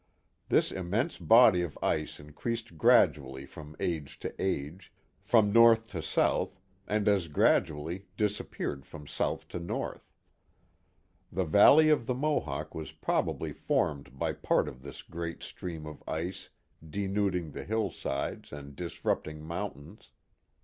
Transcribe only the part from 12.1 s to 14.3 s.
Mohawk was probably formed